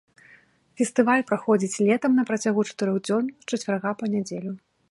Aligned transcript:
Фестываль 0.79 1.25
праходзіць 1.31 1.81
летам 1.89 2.11
на 2.19 2.23
працягу 2.29 2.65
чатырох 2.71 2.97
дзён 3.09 3.23
з 3.45 3.53
чацвярга 3.53 3.91
па 4.01 4.05
нядзелю. 4.15 4.51